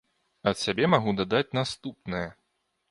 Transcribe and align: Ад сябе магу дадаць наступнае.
Ад 0.51 0.57
сябе 0.61 0.89
магу 0.93 1.13
дадаць 1.21 1.55
наступнае. 1.61 2.27